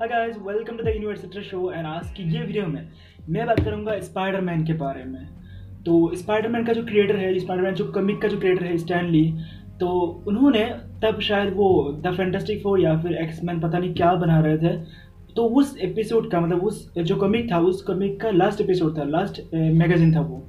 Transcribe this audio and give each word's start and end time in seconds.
Guys 0.00 0.36
welcome 0.38 0.76
to 0.76 0.82
the 0.82 0.88
university 0.88 1.42
show 1.44 1.70
and 1.72 1.86
आज 1.86 2.10
की 2.10 2.22
ये 2.34 2.42
वीडियो 2.42 2.66
में 2.66 2.88
मैं 3.30 3.46
बात 3.46 3.58
करूँगा 3.60 3.98
स्पाइडरमैन 4.00 4.62
के 4.66 4.72
बारे 4.72 5.02
में। 5.04 5.26
तो 5.84 6.14
स्पाइडरमैन 6.16 6.64
का 6.64 6.72
जो 6.72 6.84
क्रिएटर 6.84 7.16
है 7.16 7.38
स्पाइडरमैन 7.38 7.74
जो 7.74 7.84
कमिक 7.92 8.20
का 8.22 8.28
जो 8.28 8.38
क्रिएटर 8.40 8.64
है 8.64 8.76
स्टैनली 8.78 9.22
तो 9.80 9.88
उन्होंने 10.28 10.64
तब 11.02 11.20
शायद 11.20 11.52
वो 11.56 11.68
द 12.06 12.14
फैंटास्टिक 12.16 12.62
फोर 12.62 12.80
या 12.80 12.96
फिर 13.02 13.16
एक्समैन 13.16 13.60
पता 13.60 13.78
नहीं 13.78 13.94
क्या 13.94 14.14
बना 14.14 14.40
रहे 14.40 14.58
थे 14.58 14.76
तो 15.36 15.46
उस 15.60 15.76
एपिसोड 15.80 16.30
का 16.30 16.40
मतलब 16.40 16.64
उस, 16.64 16.92
जो 16.98 17.16
कमिक 17.16 17.52
था, 17.52 17.58
उस 17.58 17.82
कमिक 17.82 18.20
का 18.20 18.30
लास्ट 18.30 18.60
एपिसोड 18.60 18.98
था 18.98 19.04
लास्ट 19.04 19.42
मैगजीन 19.54 20.14
था 20.14 20.20
वो 20.20 20.46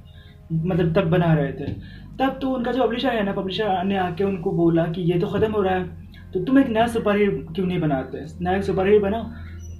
मतलब 0.52 0.94
तब 0.94 1.10
बना 1.10 1.34
रहे 1.34 1.52
थे। 1.54 1.74
तब 2.20 2.40
तो 2.42 2.50
उनका 2.50 2.72
जो 2.72 2.84
पब्लिशर 2.84 3.16
है 3.16 3.24
ना 3.24 3.34
पब्लिशर 3.34 3.84
ने 3.84 3.98
आके 4.00 4.24
उनको 4.24 4.52
बोला 4.54 4.86
कि 4.86 5.12
ये 5.12 5.20
तो 5.20 5.28
ख़त्म 5.28 5.52
हो 5.52 5.62
रहा 5.62 5.76
है 5.76 6.01
तो 6.34 6.40
तुम 6.40 6.60
एक 6.60 6.68
नया 6.70 6.88
सुपर 6.88 7.18
हीरो 7.18 7.54
क्यों 7.54 7.66
नहीं 7.68 7.80
बनाते? 7.80 8.26
नया 8.42 8.62
सुपर 8.62 8.88
हीरो 8.88 9.00
बनाओ। 9.00 9.24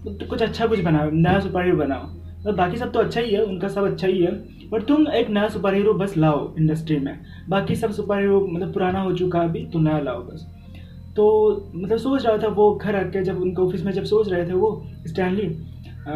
तो 0.10 0.26
कुछ 0.28 0.42
अच्छा 0.42 0.66
कुछ 0.68 0.80
बनाओ, 0.82 1.10
नया 1.12 1.40
सुपर 1.40 1.64
हीरो 1.64 1.78
बनाओ। 1.78 2.04
मतलब 2.04 2.56
बाकी 2.56 2.78
सब 2.78 2.92
तो 2.92 3.00
अच्छा 3.00 3.22
ही 3.22 3.34
है, 3.34 3.44
उनका 3.44 3.68
सब 3.68 3.84
अच्छा 3.86 4.08
ही 4.08 4.24
है 4.24 4.32
बट 4.72 4.86
तुम 4.88 5.08
एक 5.10 5.30
नया 5.30 5.48
सुपर 5.50 5.74
हीरो 5.74 5.94
बस 5.96 6.18
लाओ 6.18 6.54
इंडस्ट्री 6.58 6.98
में। 7.00 7.20
बाकी 7.50 7.76
सब 7.76 7.92
सुपर 7.92 8.20
हीरो 8.20 8.40
मतलब 8.48 8.74
पुराना 8.74 9.02
हो 9.02 9.14
चुका 9.16 9.40
अभी 9.42 9.66
तो 9.66 9.80
नया 9.80 10.00
लाओ 10.00 10.22
बस। 10.24 10.48
तो 11.16 11.26
मतलब 11.76 11.98
सोच 11.98 12.26
रहा 12.26 12.38
था 12.38 12.48
वो 12.50 12.74
घर 12.76 12.96
आके 12.96 13.24
जब 13.24 13.42
उनके 13.42 13.62
ऑफ़िस 13.62 13.84
में 13.86 13.92
जब 13.92 14.04
सोच 14.04 14.30
रहे 14.30 14.46
थे 14.50 14.54
वो 14.54 14.82
स्टैनली 15.08 15.48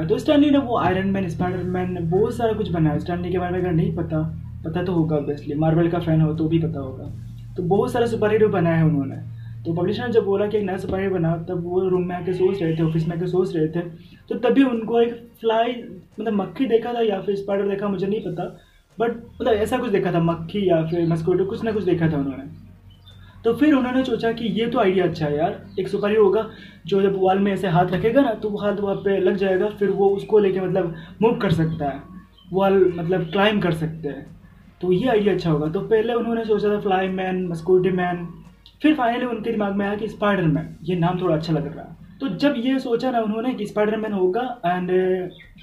तो 0.09 0.17
स्टैनली 0.17 0.49
ने 0.51 0.57
वो 0.57 0.77
आयरन 0.77 1.07
मैन 1.07 1.27
स्पाइडर 1.29 1.63
मैन 1.65 1.97
बहुत 2.01 2.33
सारा 2.33 2.53
कुछ 2.53 2.69
बनाया। 2.71 2.97
स्टैनली 2.99 3.31
के 3.31 3.39
बारे 3.39 3.53
में 3.53 3.59
अगर 3.59 3.71
नहीं 3.71 3.95
पता 3.95 4.21
पता 4.65 4.83
तो 4.83 4.93
होगा 4.93 5.15
ऑब्वियसली 5.15 5.55
मार्वल 5.55 5.89
का 5.89 5.99
फ़ैन 5.99 6.21
हो 6.21 6.33
तो 6.33 6.47
भी 6.49 6.59
पता 6.59 6.79
होगा। 6.79 7.11
तो 7.55 7.63
बहुत 7.65 7.91
सारे 7.91 8.07
सुपर 8.07 8.31
हीरो 8.31 8.47
बनाए 8.49 8.77
हैं 8.77 8.83
उन्होंने। 8.83 9.15
तो 9.65 9.73
पब्लिशर 9.73 10.07
ने 10.07 10.13
जब 10.13 10.25
बोला 10.25 10.47
कि 10.47 10.57
एक 10.57 10.63
नया 10.63 10.77
सुपर 10.77 10.99
हीरो 10.99 11.13
बना, 11.13 11.35
तब 11.49 11.63
वो 11.63 11.79
रूम 11.89 12.07
में 12.07 12.15
आके 12.15 12.33
सोच 12.33 12.61
रहे 12.61 12.75
थे 12.75 12.83
ऑफ़िस 12.83 13.07
में 13.07 13.15
आके 13.15 13.27
सोच 13.27 13.55
रहे 13.55 13.67
थे। 13.67 13.81
तो 14.29 14.35
तभी 14.39 14.63
उनको 14.63 15.01
एक 15.01 15.13
फ्लाई 15.41 15.73
मतलब 16.19 16.33
मक्खी 16.33 16.65
देखा 16.65 16.93
था 16.93 17.01
या 17.01 17.21
फिर 17.21 17.35
स्पाइडर 17.35 17.69
देखा, 17.69 17.87
मुझे 17.87 18.07
नहीं 18.07 18.21
पता। 18.21 18.43
बट 18.97 19.15
मतलब 19.41 19.53
ऐसा 19.53 19.77
कुछ 19.77 19.91
देखा 19.91 20.11
था, 20.13 20.19
मक्खी 20.19 20.69
या 20.69 20.81
फिर 20.85 21.07
मस्कोटो 21.07 21.45
कुछ 21.45 21.63
ना 21.63 21.71
कुछ 21.71 21.83
देखा 21.83 22.09
था 22.11 22.17
उन्होंने। 22.17 22.43
तो 23.43 23.53
फिर 23.53 23.73
उन्होंने 23.73 24.03
सोचा 24.03 24.31
कि 24.31 24.45
ये 24.59 24.65
तो 24.67 24.79
आइडिया 24.79 25.05
अच्छा 25.05 25.25
है 25.25 25.37
यार, 25.37 25.59
एक 25.79 25.87
सुपर 25.87 26.15
होगा 26.17 26.47
जो 26.85 27.01
जब 27.01 27.17
वॉल 27.17 27.39
में 27.39 27.51
ऐसे 27.53 27.67
हाथ 27.67 27.91
रखेगा 27.91 28.21
ना 28.21 28.33
तो 28.33 28.49
वो 28.49 28.57
हाथ 28.57 28.79
वहाँ 28.79 28.95
पे 28.95 29.19
लग 29.19 29.35
जाएगा, 29.35 29.69
फिर 29.69 29.89
वो 29.89 30.09
उसको 30.09 30.39
लेके 30.39 30.61
मतलब 30.61 30.95
मूव 31.21 31.37
कर 31.39 31.51
सकता 31.51 31.89
है। 31.89 32.01
वॉल 32.53 32.93
मतलब 32.97 33.29
क्लाइम 33.31 33.59
कर 33.59 33.73
सकते 33.73 34.07
हैं। 34.07 34.25
तो 34.81 34.91
ये 34.91 35.07
आइडिया 35.09 35.33
अच्छा 35.33 35.51
होगा। 35.51 35.67
तो 35.67 35.79
पहले 35.81 36.13
उन्होंने 36.13 36.45
सोचा 36.45 36.69
था 36.69 36.79
फ्लाई 36.79 37.07
मैन 37.09 37.45
मस्कोटी 37.47 37.91
मैन 37.91 38.27
फिर 38.81 38.95
फाइनली 38.95 39.25
उनके 39.25 39.51
दिमाग 39.51 39.75
में 39.75 39.85
आया 39.85 39.95
कि 39.95 40.07
स्पाइडर 40.07 40.43
मैन 40.43 40.75
ये 40.83 40.95
नाम 40.95 41.21
थोड़ा 41.21 41.35
अच्छा 41.35 41.53
लग 41.53 41.75
रहा 41.75 41.85
है। 41.85 42.03
तो 42.19 42.27
जब 42.37 42.53
ये 42.57 42.77
सोचा 42.79 43.11
ना 43.11 43.19
उन्होंने 43.21 43.53
कि 43.53 43.65
स्पाइडर 43.65 43.97
मैन 43.97 44.13
होगा 44.13 44.41
एंड 44.65 44.89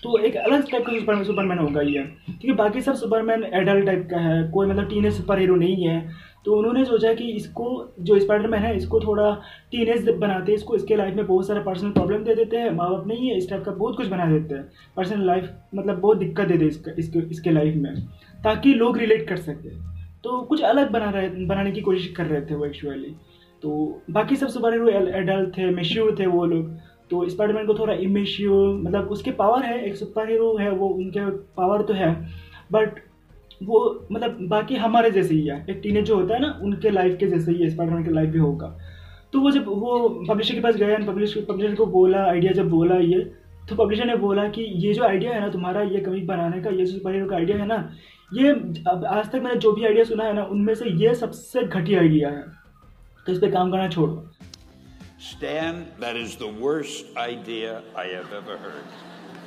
तो 0.03 0.19
एक 0.19 0.37
अलग 0.37 0.71
टाइप 0.71 0.87
का 0.87 0.93
सुपर 0.93 1.23
सुपरमैन 1.25 1.59
होगा 1.59 1.81
ये। 1.81 2.03
क्योंकि 2.03 2.53
बाकी 2.53 2.81
सब 2.81 2.95
सुपरमैन 2.95 3.45
एडल्ट 3.45 3.87
टाइप 3.87 4.07
का 4.11 4.19
है, 4.19 4.43
कोई 4.51 4.67
मतलब 4.67 4.89
टीनेज 4.89 5.13
सुपर 5.13 5.39
हीरो 5.39 5.57
नहीं 5.57 5.87
है। 5.87 6.33
तो 6.45 6.57
उन्होंने 6.59 6.85
सोचा 6.85 7.13
कि 7.15 7.25
इसको, 7.25 7.95
जो 8.01 8.19
स्पाइडरमैन 8.19 8.63
है, 8.63 8.77
इसको 8.77 9.01
थोड़ा 9.01 9.31
टीनेज 9.71 10.09
बनाते 10.09 10.53
हैं, 10.53 10.59
इसको 10.59 10.77
इसके 10.77 10.97
लाइफ 10.97 11.15
में 11.15 11.27
बहुत 11.27 11.47
सारा 11.47 11.61
पर्सनल 11.61 11.91
प्रॉब्लम 11.91 12.25
दे 12.25 12.35
देते 12.35 12.57
हैं। 12.57 12.71
माँ 12.71 12.91
बाप 12.91 13.07
नहीं 13.07 13.29
है, 13.29 13.37
इस 13.37 13.49
टाइप 13.51 13.65
का 13.65 13.73
बहुत 13.73 13.97
कुछ 13.97 14.07
बना 14.07 14.27
देते 14.27 14.55
हैं। 14.55 14.65
पर्सनल 14.97 15.27
लाइफ 15.27 15.49
मतलब 15.75 16.01
बहुत 16.01 16.19
दिक्कत 16.19 16.49
दे 16.49 16.57
दे 16.57 16.67
इसका, 16.67 16.93
इसके 16.99 17.19
इसके 17.31 17.51
लाइफ 17.51 17.77
में, 17.77 17.95
ताकि 18.45 18.75
लोग 18.75 18.99
रिलेट 18.99 19.29
कर 19.29 19.37
सके। 19.37 19.71
तो 20.25 20.41
कुछ 20.43 20.63
अलग 20.63 20.91
बना 20.91 21.11
रहे, 21.11 21.29
बनाने 21.29 21.73
की 21.73 21.81
कोशिश 21.81 22.13
कर 22.17 22.27
रहे 22.27 22.41
थे 22.41 22.55
वो 22.55 22.67
एक्चुअली 22.67 23.15
तो 23.63 24.03
बाकी 24.11 24.37
सब 24.37 24.49
सुपर 24.49 24.73
हीरो 24.73 24.89
एडल्ट 25.11 25.57
थे 25.57 25.71
मेश्योर 25.73 26.17
थे 26.19 26.27
वो 26.27 26.45
लोग। 26.47 26.71
तो 27.11 27.29
स्पाइडरमैन 27.29 27.67
को 27.67 27.75
थोड़ा 27.75 27.95
इमेश्योर 27.95 28.75
मतलब 28.77 29.09
उसके 29.09 29.31
पावर 29.33 29.65
है, 29.65 29.85
एक 29.87 29.97
सुपर 29.97 30.31
हीरो 30.31 30.57
है 30.57 30.71
वो, 30.71 30.89
उनके 30.89 31.31
पावर 31.57 31.83
तो 31.83 31.95
है। 31.95 32.13
बट 32.73 33.01
वो 33.63 34.07
मतलब 34.13 34.39
बाकी 34.49 34.77
हमारे 34.77 35.11
जैसे 35.11 35.35
ही 35.35 35.47
है। 35.47 35.65
एक 35.71 35.81
टीनेज 35.83 36.05
जो 36.05 36.17
होता 36.17 36.35
है 36.35 36.41
ना, 36.41 36.59
उनके 36.63 36.91
लाइफ 36.91 37.17
के 37.21 37.27
जैसे 37.27 37.53
ही 37.53 37.63
है 37.63 37.69
स्पाइडरमैन 37.71 38.05
के 38.05 38.11
लाइफ 38.11 38.31
भी 38.31 38.39
होगा। 38.39 38.77
तो 39.33 39.41
वो 39.41 39.51
जब 39.51 39.67
वो 39.67 40.09
पब्लिशर 40.29 40.55
के 40.55 40.61
पास 40.61 40.77
गया 40.77 40.99
पब्लिशर 41.07 41.45
पब्लिशर 41.49 41.75
को 41.75 41.87
बोला 41.89 42.25
आइडिया 42.25 42.53
जब 42.53 42.69
बोला 42.71 42.97
ये 42.97 43.21
तो 43.69 43.77
पब्लिशर 43.77 44.05
ने 44.05 44.17
बोला 44.17 44.49
कि 44.49 44.63
ये 44.63 44.93
जो 44.95 45.03
आइडिया 45.05 45.33
है 45.33 45.41
ना 45.41 45.49
तुम्हारा, 45.49 45.83
ये 45.83 46.01
कमिक 46.01 46.27
बनाने 46.27 46.61
का, 46.63 46.71
ये 46.71 46.85
जो 46.85 46.93
सुपर 46.93 47.15
हीरो 47.15 47.27
का 47.27 47.37
आइडिया 47.37 47.59
है 47.59 47.67
ना 47.67 47.77
ये 48.34 48.50
आज 48.52 49.32
तक 49.32 49.40
मैंने 49.44 49.56
जो 49.66 49.72
भी 49.72 49.86
आइडिया 49.86 50.04
सुना 50.06 50.24
है 50.24 50.34
ना 50.34 50.44
उनमें 50.56 50.74
से 50.76 50.90
ये 51.04 51.14
सबसे 51.16 51.64
घटिया 51.64 52.00
आइडिया 52.00 52.30
है 52.30 52.42
तो 53.26 53.32
इस 53.34 53.40
पर 53.40 53.52
काम 53.52 53.72
करना 53.72 53.88
छोड़ो 53.90 54.26
Stan, 55.20 55.88
that 56.00 56.16
is 56.16 56.36
the 56.36 56.48
worst 56.48 57.06
idea 57.18 57.82
I 57.96 58.06
have 58.06 58.34
ever 58.34 58.56
heard. 58.56 58.84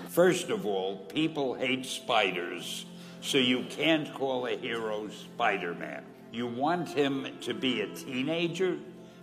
First 0.08 0.50
of 0.50 0.66
all, 0.66 0.96
people 1.12 1.54
hate 1.54 1.86
spiders, 1.86 2.86
so 3.20 3.38
you 3.38 3.64
can't 3.70 4.12
call 4.12 4.46
a 4.46 4.56
hero 4.56 5.08
Spider 5.08 5.74
Man. 5.74 6.02
You 6.32 6.48
want 6.48 6.88
him 6.88 7.28
to 7.42 7.54
be 7.54 7.82
a 7.82 7.86
teenager? 7.86 8.78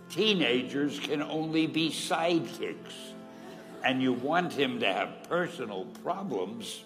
Teenagers 0.08 0.98
can 0.98 1.22
only 1.22 1.66
be 1.66 1.90
sidekicks. 1.90 2.96
And 3.84 4.02
you 4.02 4.14
want 4.14 4.52
him 4.52 4.80
to 4.80 4.92
have 4.92 5.22
personal 5.28 5.84
problems? 6.02 6.84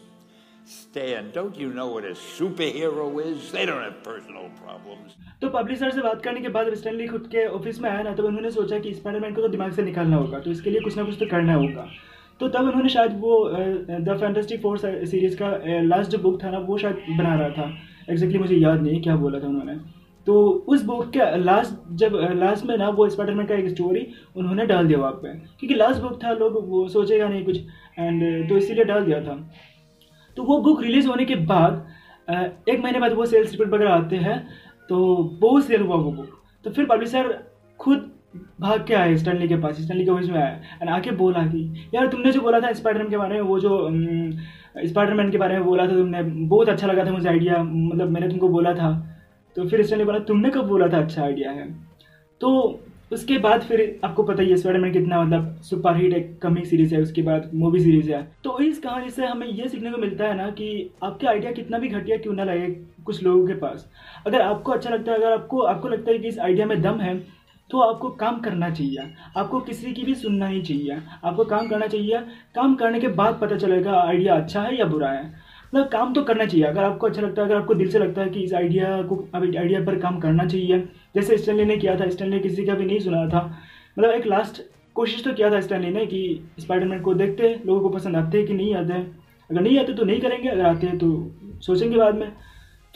Stan, 0.69 1.31
don't 1.31 1.57
you 1.57 1.73
know 1.73 1.88
what 1.88 2.03
a 2.03 2.13
superhero 2.13 3.05
is? 3.25 3.51
They 3.51 3.66
don't 3.66 3.81
have 3.81 4.00
personal 4.07 4.47
problems. 4.61 5.11
तो 5.41 5.50
publisher 5.50 5.91
से 5.91 6.01
बात 6.01 6.22
करने 6.23 6.41
के 6.41 6.50
बाद 6.57 6.73
Stanley 6.73 7.07
खुद 7.07 7.28
के 7.31 7.45
office 7.57 7.79
में 7.81 7.89
आया 7.89 8.01
ना 8.03 8.13
तो 8.16 8.23
उन्होंने 8.28 8.51
सोचा 8.51 8.79
कि 8.79 8.94
स्पाइडरमैन 8.94 9.33
को 9.33 9.41
तो 9.41 9.47
दिमाग 9.47 9.72
से 9.73 9.83
निकालना 9.83 10.17
होगा 10.17 10.39
तो 10.39 10.51
इसके 10.51 10.69
लिए 10.69 10.81
कुछ 10.81 10.97
ना 10.97 11.03
कुछ 11.03 11.16
तो 11.19 11.25
करना 11.31 11.53
होगा। 11.53 11.88
तो 12.39 12.47
तब 12.47 12.67
उन्होंने 12.67 12.89
शायद 12.89 13.19
वो 13.19 13.38
द 13.51 14.17
फैंटेस्टिक 14.22 14.61
फोर 14.61 14.77
सीरीज़ 14.77 15.38
का 15.41 15.51
लास्ट 15.83 16.11
जो 16.11 16.17
बुक 16.23 16.44
था 16.44 16.50
ना 16.51 16.59
वो 16.67 16.77
शायद 16.77 16.95
बना 17.19 17.35
रहा 17.35 17.50
था। 17.50 17.69
एग्जैक्टली 18.09 18.39
मुझे 18.39 18.56
याद 18.56 18.81
नहीं 18.81 19.01
क्या 19.03 19.16
बोला 19.23 19.39
था 19.39 19.47
उन्होंने। 19.47 19.75
तो 20.27 20.41
उस 20.67 20.83
बुक 20.83 21.09
के 21.13 21.38
लास्ट 21.44 21.95
जब 22.03 22.19
लास्ट 22.41 22.66
में 22.66 22.77
ना 22.77 22.89
वो 22.89 23.09
स्पाइडरमैन 23.09 23.47
का 23.47 23.56
एक 23.56 23.69
स्टोरी 23.69 24.06
उन्होंने 24.35 24.66
डाल 24.66 24.88
दिया 24.88 25.00
वहाँ 25.00 25.11
पे। 25.23 25.33
क्योंकि 25.33 25.75
लास्ट 25.75 26.01
बुक 26.01 26.19
था 26.23 26.33
लोग 26.44 26.61
वो 26.69 26.88
सोचेगा 26.89 27.27
नहीं 27.27 27.45
कुछ 27.45 27.57
एंड 28.00 28.50
तो 28.50 28.57
इसीलिए 28.57 28.85
डाल 28.85 29.06
दिया 29.06 29.22
था। 29.23 29.39
तो 30.37 30.43
वो 30.43 30.59
बुक 30.61 30.81
रिलीज़ 30.83 31.07
होने 31.07 31.25
के 31.25 31.35
बाद 31.35 31.85
एक 32.69 32.79
महीने 32.83 32.99
बाद 32.99 33.13
वो 33.13 33.25
सेल्स 33.25 33.51
रिपोर्ट 33.51 33.71
वगैरह 33.71 33.93
आते 33.93 34.15
हैं 34.15 34.37
तो 34.89 34.97
बहुत 35.41 35.65
सेल 35.65 35.81
हुआ 35.81 35.95
वो 35.95 36.11
बुक 36.11 36.37
तो 36.65 36.71
फिर 36.71 36.85
पब्लिशर 36.85 37.33
खुद 37.79 38.11
भाग 38.61 38.83
के 38.87 38.93
आए 38.93 39.15
स्टैनली 39.15 39.47
के 39.47 39.55
पास 39.57 39.81
स्टैनली 39.81 40.05
के 40.05 40.11
ऑफ़िस 40.11 40.29
में 40.29 40.37
आया 40.37 40.79
एंड 40.81 40.89
आके 40.89 41.11
बोला 41.11 41.45
कि, 41.47 41.89
यार, 41.95 42.07
तुमने 42.07 42.31
जो 42.31 42.41
बोला 42.41 42.59
था 42.59 42.71
स्पाइडरमैन 42.73 43.09
के 43.09 43.17
बारे 43.17 43.35
में, 43.35 43.41
वो 43.41 43.59
जो 43.59 43.89
स्पाइडरमैन 44.87 45.29
के 45.31 45.37
बारे 45.37 45.55
में 45.55 45.63
बोला 45.65 45.87
था 45.87 45.91
तुमने, 45.91 46.21
बहुत 46.23 46.69
अच्छा 46.69 46.87
लगा 46.87 47.05
था 47.05 47.11
मुझे 47.11 47.29
आइडिया 47.29 47.63
मतलब 47.63 48.09
मैंने 48.09 48.29
तुमको 48.29 48.49
बोला 48.49 48.73
था। 48.73 48.91
तो 49.55 49.67
फिर 49.69 49.83
स्टैनली 49.83 50.05
बोला, 50.05 50.19
तुमने 50.19 50.49
कब 50.49 50.67
बोला 50.67 50.87
था 50.87 50.97
अच्छा 50.97 51.23
आइडिया 51.23 51.51
है? 51.51 51.67
तो 52.41 52.79
उसके 53.12 53.38
बाद 53.38 53.62
फिर 53.62 54.00
आपको 54.06 54.23
पता 54.23 54.44
ही 54.44 54.50
है 54.50 54.56
स्पाइडरमैन 54.57 54.91
कितना 54.94 55.22
मतलब 55.23 55.62
सुपर 55.62 55.95
हिट 55.97 56.13
एक 56.13 56.38
कमिक 56.41 56.66
सीरीज़ 56.66 56.95
है, 56.95 57.01
उसके 57.01 57.22
बाद 57.22 57.50
मूवी 57.53 57.79
सीरीज़ 57.79 58.12
है। 58.12 58.22
तो 58.44 58.59
इस 58.59 58.79
कहानी 58.79 59.09
से 59.09 59.25
हमें 59.25 59.47
ये 59.47 59.68
सीखने 59.68 59.91
को 59.91 59.97
मिलता 59.97 60.28
है 60.28 60.38
ना 60.38 60.50
कि 60.51 60.90
आपके 61.03 61.28
आइडिया 61.28 61.51
कितना 61.51 61.78
भी 61.78 61.88
घटिया 61.90 62.18
क्यों 62.18 62.34
ना 62.34 62.44
लगे 62.44 62.68
कुछ 63.06 63.23
लोगों 63.23 63.47
के 63.47 63.53
पास। 63.56 63.90
अगर 64.28 64.41
आपको 64.41 64.72
अच्छा 64.72 64.90
लगता 64.90 65.12
है, 65.12 65.18
अगर 65.18 65.31
आपको 65.34 65.62
आपको 65.63 65.88
लगता 65.88 66.12
है 66.12 66.18
कि 66.18 66.28
इस 66.28 66.40
आइडिया 66.40 66.66
में 66.66 66.81
दम 66.81 67.00
है 67.00 67.18
तो 67.69 67.79
आपको 67.79 68.09
काम 68.12 68.40
करना 68.40 68.69
चाहिए। 68.69 69.13
आपको 69.38 69.59
किसी 69.59 69.91
की 69.94 70.03
भी 70.03 70.13
सुनना 70.16 70.47
ही 70.47 70.62
चाहिए। 70.62 70.97
आपको 71.24 71.44
काम 71.45 71.68
करना 71.68 71.88
चाहिए। 71.88 72.19
काम 72.56 72.75
करने 72.75 73.00
के 73.00 73.07
बाद 73.09 73.38
पता 73.41 73.57
चलेगा 73.57 74.00
आइडिया 74.01 74.35
अच्छा 74.35 74.62
है 74.62 74.78
या 74.78 74.85
बुरा 74.85 75.09
है। 75.09 75.34
मतलब 75.73 75.88
काम 75.89 76.13
तो 76.13 76.23
करना 76.23 76.45
चाहिए। 76.45 76.66
अगर 76.66 76.83
आपको 76.83 77.07
अच्छा 77.07 77.22
लगता 77.22 77.41
है, 77.41 77.47
अगर 77.47 77.55
आपको 77.55 77.73
दिल 77.73 77.89
से 77.91 78.00
लगता 78.00 78.22
है 78.22 78.29
कि 78.29 78.44
इस 78.44 78.53
आइडिया 78.53 79.01
को, 79.01 79.16
अब 79.35 79.44
आइडिया 79.44 79.83
पर 79.85 80.00
काम 80.00 80.19
करना 80.19 80.45
चाहिए। 80.45 80.79
जैसे 81.16 81.38
स्टैनली 81.38 81.66
ने 81.66 81.78
किया 81.78 82.00
था 82.00 82.09
स्टैनली 82.09 82.39
किसी 82.39 82.66
का 82.66 82.73
भी 82.73 82.85
नहीं 82.85 83.00
सुना 83.00 83.25
था। 83.30 83.45
मतलब 83.97 84.09
एक 84.12 84.27
लास्ट 84.27 84.62
कोशिश 84.95 85.24
तो 85.24 85.33
किया 85.33 85.51
था 85.51 85.62
स्टैनली 85.62 85.89
ने 85.91 86.06
कि 86.06 86.19
स्पाइडरमैन 86.59 87.01
को 87.01 87.13
देखते 87.13 87.47
हैं, 87.47 87.63
लोगों 87.65 87.81
को 87.81 87.89
पसंद 87.89 88.15
आते 88.15 88.38
हैं 88.38 88.47
कि 88.47 88.53
नहीं 88.53 88.74
आते 88.75 88.94
हैं। 88.94 89.06
अगर 89.50 89.62
नहीं 89.62 89.80
आते 89.80 89.94
तो 89.94 90.06
नहीं 90.06 90.19
करेंगे, 90.21 90.50
अगर 90.50 90.65
आते 90.65 90.88
हैं 90.88 90.97
तो 90.97 91.09
सोचेंगे 91.62 91.97
बाद 91.97 92.15
में। 92.15 92.31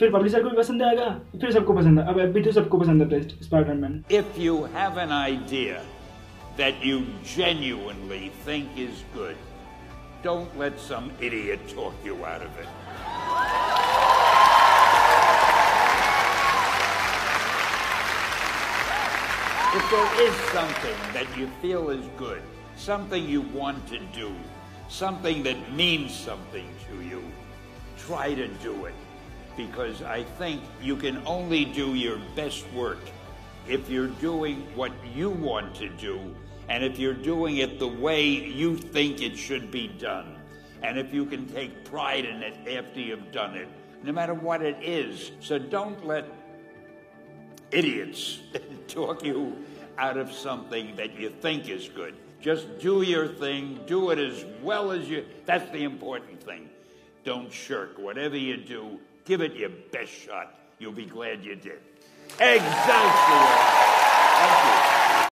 फिर 0.00 0.10
पब्लिशर 0.10 0.42
को 0.42 0.50
भी 0.50 0.56
पसंद 0.56 0.82
आएगा, 0.82 1.08
फिर 1.40 1.50
सबको 1.52 1.72
पसंद 1.72 2.00
अब 2.00 2.20
अभी 2.20 2.40
तो 2.42 2.52
सबको 2.52 2.78
पसंद 2.78 3.02
आता 3.02 3.16
है 3.16 3.22
Spiderman 3.42 4.02
if 4.12 4.40
you 4.40 4.56
have 4.74 5.00
an 5.00 5.12
idea 5.12 5.82
that 6.58 6.86
you 6.86 6.98
genuinely 7.36 8.28
think 8.46 8.80
is 8.80 9.04
good 9.16 9.51
Don't 10.22 10.56
let 10.56 10.78
some 10.78 11.10
idiot 11.20 11.58
talk 11.68 11.94
you 12.04 12.24
out 12.24 12.42
of 12.42 12.56
it. 12.56 12.68
If 19.74 19.90
there 19.90 20.22
is 20.22 20.34
something 20.52 20.94
that 21.12 21.26
you 21.36 21.48
feel 21.60 21.90
is 21.90 22.06
good, 22.16 22.40
something 22.76 23.28
you 23.28 23.40
want 23.40 23.84
to 23.88 23.98
do, 24.14 24.32
something 24.88 25.42
that 25.42 25.72
means 25.72 26.14
something 26.14 26.68
to 26.88 27.02
you, 27.02 27.24
try 27.98 28.32
to 28.32 28.46
do 28.46 28.84
it. 28.84 28.94
Because 29.56 30.02
I 30.02 30.22
think 30.22 30.62
you 30.80 30.94
can 30.94 31.20
only 31.26 31.64
do 31.64 31.94
your 31.94 32.20
best 32.36 32.64
work 32.72 33.00
if 33.66 33.90
you're 33.90 34.14
doing 34.20 34.62
what 34.76 34.92
you 35.16 35.30
want 35.30 35.74
to 35.76 35.88
do 35.88 36.32
and 36.68 36.84
if 36.84 36.98
you're 36.98 37.14
doing 37.14 37.58
it 37.58 37.78
the 37.78 37.88
way 37.88 38.26
you 38.26 38.76
think 38.76 39.20
it 39.20 39.36
should 39.36 39.70
be 39.70 39.88
done, 39.88 40.36
and 40.82 40.98
if 40.98 41.12
you 41.12 41.24
can 41.24 41.46
take 41.46 41.84
pride 41.84 42.24
in 42.24 42.42
it 42.42 42.56
after 42.76 43.00
you've 43.00 43.30
done 43.32 43.54
it, 43.54 43.68
no 44.02 44.12
matter 44.12 44.34
what 44.34 44.62
it 44.62 44.76
is. 44.82 45.30
So 45.40 45.58
don't 45.58 46.04
let 46.04 46.24
idiots 47.70 48.40
talk 48.88 49.24
you 49.24 49.56
out 49.98 50.16
of 50.16 50.32
something 50.32 50.96
that 50.96 51.18
you 51.18 51.30
think 51.30 51.68
is 51.68 51.88
good. 51.88 52.14
Just 52.40 52.78
do 52.80 53.02
your 53.02 53.28
thing, 53.28 53.78
do 53.86 54.10
it 54.10 54.18
as 54.18 54.44
well 54.62 54.90
as 54.90 55.08
you. 55.08 55.24
That's 55.46 55.70
the 55.70 55.84
important 55.84 56.42
thing. 56.42 56.68
Don't 57.24 57.52
shirk. 57.52 57.98
Whatever 57.98 58.36
you 58.36 58.56
do, 58.56 58.98
give 59.24 59.40
it 59.40 59.54
your 59.54 59.70
best 59.92 60.10
shot. 60.10 60.58
You'll 60.80 60.92
be 60.92 61.06
glad 61.06 61.44
you 61.44 61.54
did. 61.54 61.80
Excelsior! 62.40 62.66
Thank 64.38 65.30
you. 65.30 65.31